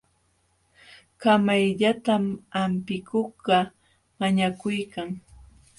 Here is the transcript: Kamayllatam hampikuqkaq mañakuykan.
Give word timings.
Kamayllatam 1.21 2.23
hampikuqkaq 2.55 3.69
mañakuykan. 4.19 5.09